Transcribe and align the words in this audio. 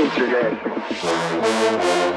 Internet. 0.00 2.07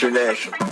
International. 0.00 0.67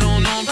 don't 0.00 0.22
know. 0.22 0.49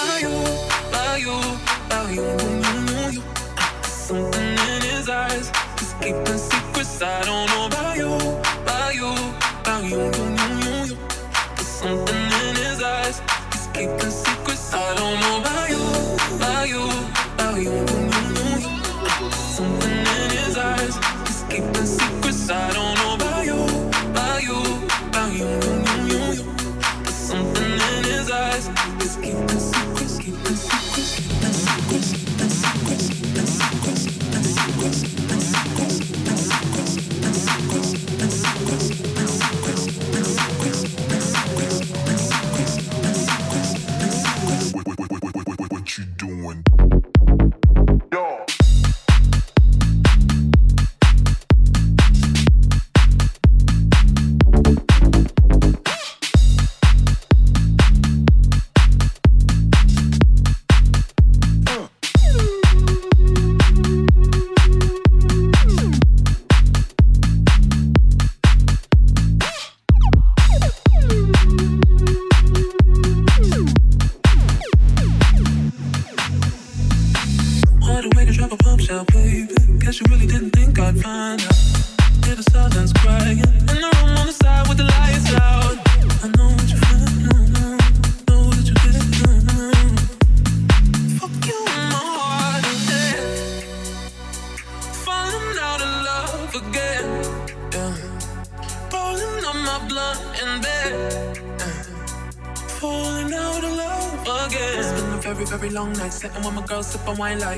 On 107.08 107.16
wine 107.16 107.38
like 107.38 107.57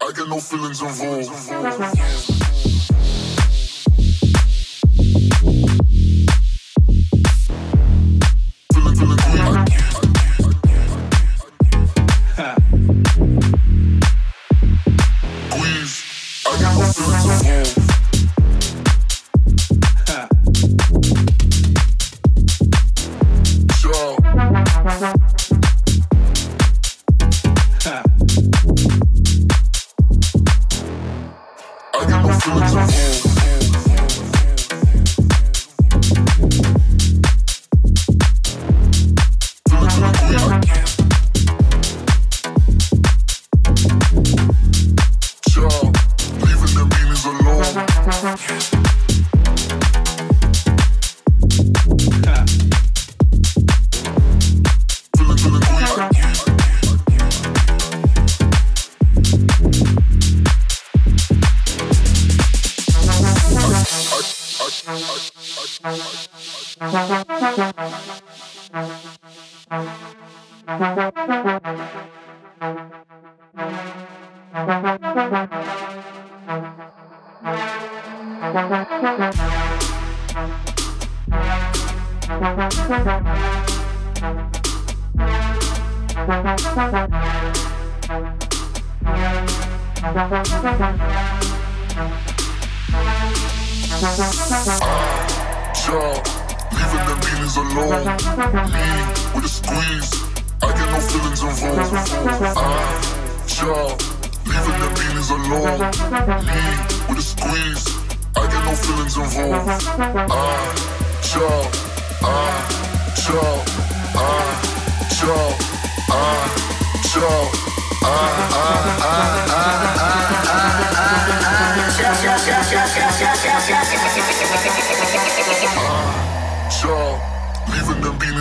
I 0.00 0.12
got 0.12 0.28
no 0.28 0.40
feelings 0.40 0.82
involved. 0.82 2.45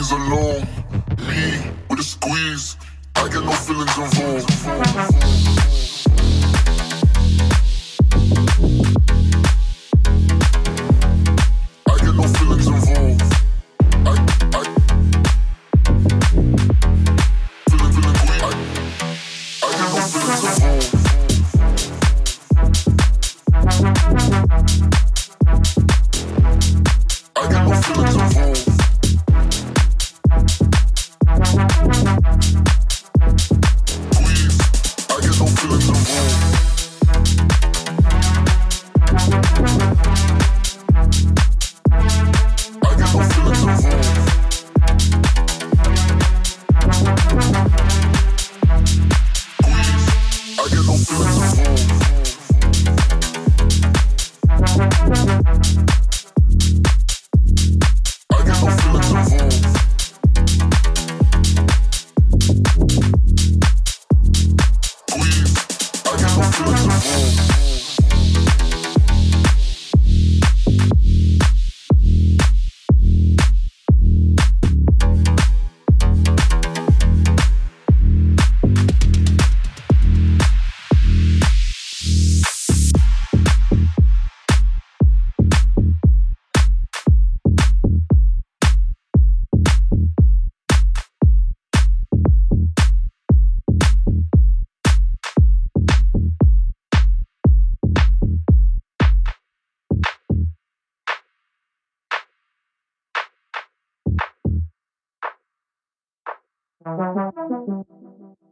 days 0.06 0.12
alone. 0.12 0.68
Me 1.28 1.72
with 1.90 2.00
a 2.00 2.04
squeeze, 2.04 2.78
I 3.16 3.28
get 3.30 3.44
no 3.44 3.52
feelings 3.52 3.98
involved. 3.98 5.75